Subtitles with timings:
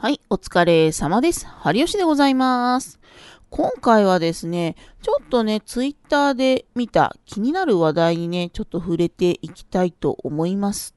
[0.00, 1.46] はい、お疲れ様です。
[1.46, 2.98] 春吉でございます。
[3.50, 10.94] 今回はですね、ちょっとね、ツイッターで見た気になる話題にね、ちょっと触れていきたいと思います。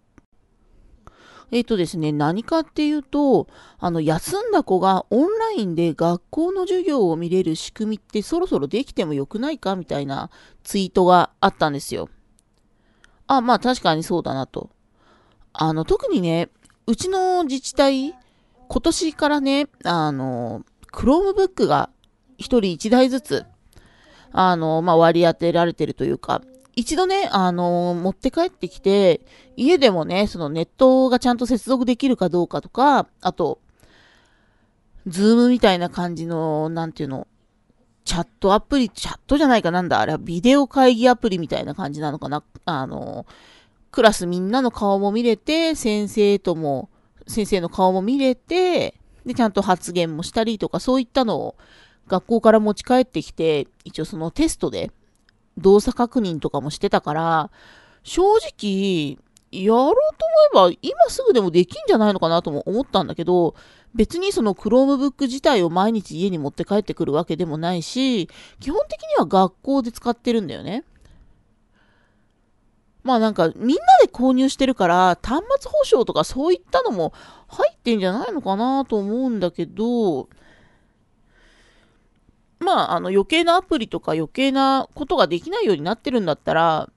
[1.51, 10.29] えっ、とですね、何かっていうと、あの、休んだ子がオンラインで学校の授業を見れる仕組みってそろそろできてもよくないかみたいな
[10.63, 12.07] ツイートがあったんですよ。
[13.27, 14.69] あ、まあ確かにそうだなと。
[15.51, 16.47] あの、特にね、
[16.87, 18.15] うちの自治体、
[18.73, 21.91] 今年からね、あの、Chromebook が
[22.39, 23.45] 1人1台ずつ、
[24.31, 26.41] あの、まあ、割り当てられてるというか、
[26.75, 29.21] 一度ね、あの、持って帰ってきて、
[29.55, 33.59] 家でもね、そのネットがちゃんと接続できるかどうかとか、あと、
[35.05, 37.27] ズームみたいな感じの、なんていうの、
[38.05, 42.41] チャットアプリ、チャットじゃないかなんだ、あれはビデオ会議アプリみたいな感じなのかな。
[42.65, 43.27] あの、
[43.91, 46.89] クラスみんなの顔も見れて、先生とも、
[47.27, 48.95] 先生の顔も見れて、
[49.25, 51.55] で、ちゃんと発言もしたりとか、そういったのを
[52.07, 54.91] 学校から持ち帰ってきて、一応そのテストで
[55.57, 57.51] 動作確認とかもしてたから、
[58.03, 59.17] 正直、
[59.51, 63.55] やろうと思えば今すぐでもできんじゃないのかなとも思ったんだけど、
[63.93, 68.27] 別にその Chromebook 自体を毎日家に持って帰ってくるわけでもないし、
[68.59, 70.83] 基本的には学校で使ってるんだよね。
[73.03, 77.13] まあなんかみんなで購入してるから端末保証とかそういったのも
[77.47, 80.29] 入ってんじゃないのかなと思うんだけど、
[82.59, 86.89] まああの余計なアプリとか余計なことができないようになってるんだったら、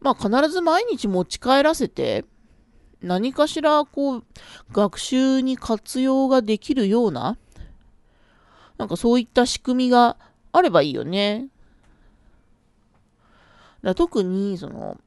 [0.00, 2.26] まあ必ず毎日持ち帰らせて、
[3.00, 4.24] 何かしらこう
[4.72, 7.38] 学習に活用ができるような、
[8.76, 10.18] なんかそういった仕組みが
[10.52, 11.48] あればいいよね。
[13.86, 14.98] だ特に、その、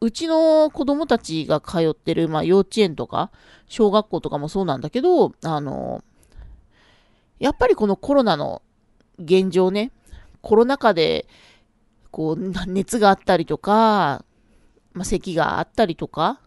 [0.00, 3.30] うちの子供たちが通ってる、まあ、幼稚園とか、
[3.68, 6.02] 小学校とかもそうなんだけど、あの、
[7.38, 8.62] やっぱりこのコロナの
[9.18, 9.92] 現状ね、
[10.40, 11.26] コロナ禍で、
[12.10, 14.24] こう、熱があったりとか、
[14.94, 16.40] まあ、咳があったりとか、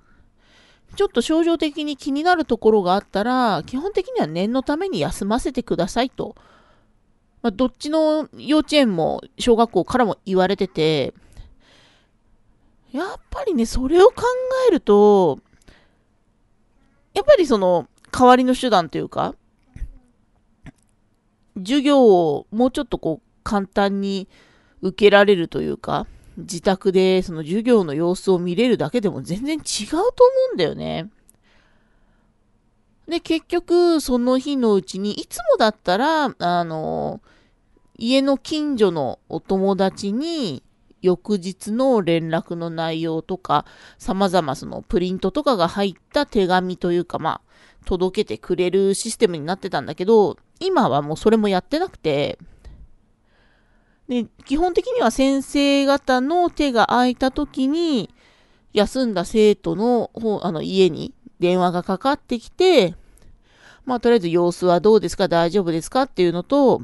[0.96, 6.36] ちょっと症状的に気になるところがあったら、基本的には念のために休ませてくださいと。
[7.44, 11.14] まあ、どっちの幼稚園も小学校からも言われてて、
[12.98, 14.24] やっぱりね、それを考
[14.68, 15.40] えると、
[17.14, 19.36] やっぱりその、代わりの手段というか、
[21.58, 24.28] 授業をもうちょっとこう、簡単に
[24.82, 30.06] 受けられるというか、自宅でその授業の様子を見れるだけでも全然違うと思
[30.52, 31.10] うんだよね。
[33.08, 37.22] で、結局、その日のうちに、いつもだったら、あの、
[37.98, 40.62] 家の近所のお友達に、
[41.08, 43.66] 翌日の連絡の内容とか、
[43.98, 47.42] 様々そのプリントとかが入った手紙というか、まあ、
[47.86, 52.38] 届けてくれるシステムになってたんだけど、今はもうそれもやってなくて、
[54.10, 58.14] で、基本的には先生方の手が空いた時に、
[58.74, 62.96] 休んだ生徒の方、あの家に電話がかかってきて、
[63.86, 66.82] まあ、とりあえず様子はどうですか大丈夫ですかっていうのと、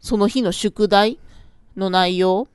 [0.00, 1.18] その日の宿題
[1.76, 2.48] の内容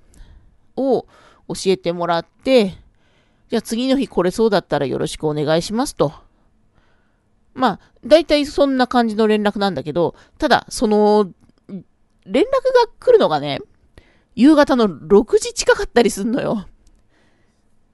[0.76, 1.06] を
[1.48, 2.74] 教えてもらって、
[3.50, 6.14] じゃあ次の日これそうだったらよろしくお願いしますと。
[7.54, 11.32] まあ、大体そんな感じの連絡なんだけど、ただ、その、
[12.26, 13.60] 連絡が来るのがね、
[14.36, 16.66] 夕方の6時近かったりすんのよ。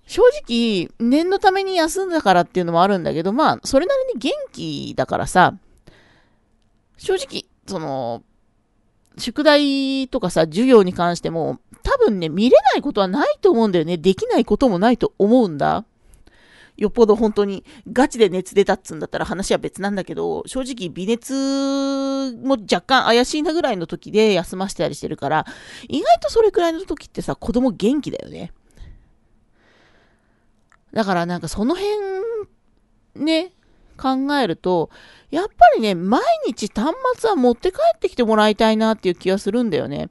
[0.08, 5.56] 正直、念のために休んだからっていうのもあるんだけど、まあ、それなりに元気だからさ、
[6.98, 8.24] 正直、その、
[9.18, 13.98] 宿題とかさ、授業に関しても、多分ね、見れないことはないと思うんだよね。
[13.98, 15.86] できないこともないと思うんだ。
[16.78, 21.34] よっぽど本当にガチで熱出たっつんだったら話は別なんだけど、正直微熱
[22.42, 25.46] も若干怪しいなぐらいの時で休ませたりしてるから、
[25.90, 28.54] 意外とそれくらいの時ってさ、子供元気だよね。
[30.94, 33.52] だからなんかその辺、ね、
[34.00, 34.90] 考えると、
[35.30, 40.10] やっぱりね、毎日端末は持って帰ってきてもらいたいなっていう気がするんだよね。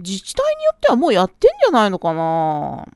[0.00, 2.86] 自治体によってはもうやってんじゃないのかな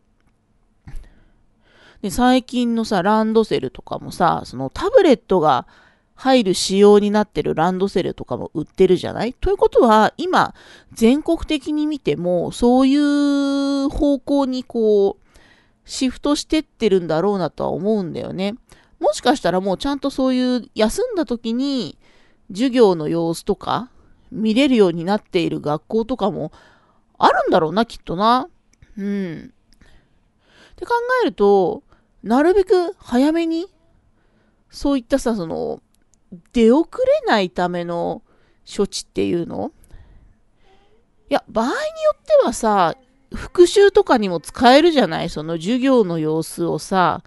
[2.02, 5.66] で、最近のさ、ランドセルとかもさ、そのタブレットが
[6.14, 9.32] 入る仕様になってるランドセルとかも売ってるじゃない？
[9.32, 10.54] ということは、今、
[10.92, 15.22] 全国的に見ても、そういう方向にこう、
[15.84, 18.54] シフトしてってるんだろうなとは思うんだよね。
[19.02, 21.98] もしかしたらもうちゃんとそういう休んだ時に
[22.50, 23.90] 授業の様子とか
[24.30, 26.52] 見れるようになっている学校とかも
[27.18, 28.48] あるんだろうな、きっとな。
[28.96, 29.52] うん。
[30.72, 31.82] って考えると、
[32.22, 33.66] なるべく早めに、
[34.70, 35.82] そういったさ、その、
[36.52, 36.88] 出遅
[37.24, 38.22] れないための
[38.64, 39.72] 処置っていうの？
[41.28, 41.76] いや、場合によ
[42.14, 42.94] ってはさ、
[43.34, 45.30] 復習とかにも使えるじゃない？
[45.30, 47.22] その授業の様子をさ、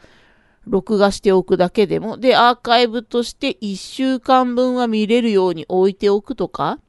[0.67, 2.17] 録画しておくだけでも。
[2.17, 6.79] で、アーカイブとして1週間分は見れるように置いておくとか。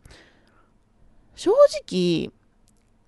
[1.34, 1.52] 正
[1.84, 2.30] 直、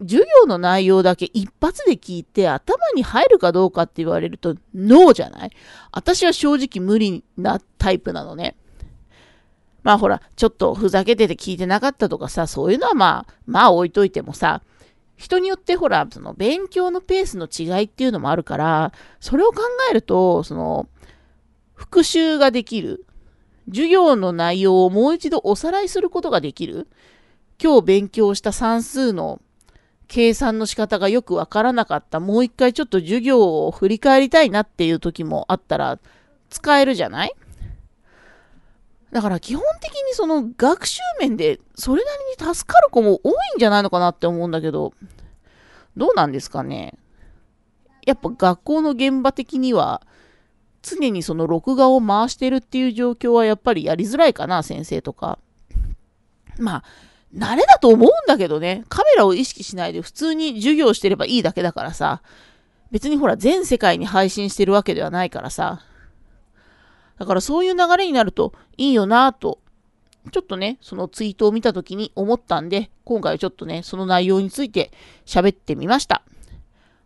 [0.00, 5.50] 授業の内容だけ一発で聞いて頭に入るかどうかって言われるとノーじゃない？
[5.90, 8.54] 私は正直無理なタイプなのね。
[9.82, 14.62] まあほら、ちょっとふざけてて聞いてなかったとかさ、そういうのはまあ、まあ置いといてもさ、
[15.18, 20.88] 人によってほら、その勉強のペースの違いっていうのもあるから、それを考えると、その、
[21.74, 23.04] 復習ができる。
[23.68, 26.86] 授業の内容をもう一度おさらいすることができる。
[27.62, 29.40] 今日勉強した算数の
[30.06, 32.20] 計算の仕方がよくわからなかった。
[32.20, 35.98] もう一回ちょっと授業を振り返りたいなっていう時もあったら
[36.48, 37.32] 使えるじゃない？
[39.12, 44.92] だから基本的にその学習面でそれなりに助かる子も多いんじゃないのかなって思うんだけど、
[45.96, 46.94] どうなんですかね？
[48.06, 50.02] やっぱ学校の現場的には
[50.82, 55.38] 常にその録画を回してるっていう状況はやっぱりやりづらいかな、先生とか。
[56.58, 56.84] まあ、
[57.34, 58.84] 慣れだと思うんだけどね。
[58.88, 62.22] カメラを意識しないで普通に授業してればいいだけだからさ。
[62.90, 65.82] 別にほら全世界に配信してるわけではないからさ。
[67.18, 69.58] だからそういう流れになるといいよなぁと、
[70.30, 74.92] ちょっとね、そのツイートを見た時に思ったんで、今回はちょっとね、その内容について
[75.26, 76.22] 喋ってみました。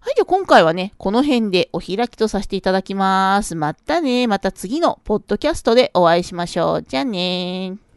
[0.00, 3.55] はい、じゃあ今回はね、この辺でお開きとさせていただきます。
[3.55, 6.82] またね、また次のポッドキャストでお会いしましょう。
[6.82, 7.92] じゃあねー。